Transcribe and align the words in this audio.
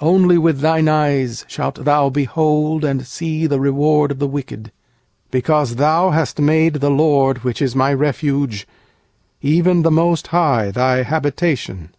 80nly 0.00 0.38
with 0.38 0.60
thine 0.60 0.86
eyes 0.86 1.44
shalt 1.48 1.84
thou 1.84 2.10
behold, 2.10 2.84
And 2.84 3.04
see 3.04 3.48
the 3.48 3.58
recompense 3.58 4.12
of 4.12 4.18
the 4.20 4.28
wicked. 4.28 4.70
9For 5.32 5.74
thou 5.74 6.10
hast 6.10 6.38
made 6.38 6.74
the 6.74 6.90
LORD 6.90 7.38
who 7.38 7.48
is 7.48 7.74
my 7.74 7.92
refuge, 7.92 8.68
Even 9.42 9.82
the 9.82 9.90
Most 9.90 10.28
High, 10.28 10.70
thy 10.70 11.02
habita' 11.02 11.56
tion. 11.58 11.90